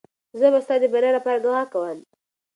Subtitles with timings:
[0.39, 1.99] زه به ستا د بریا لپاره دعا کوم.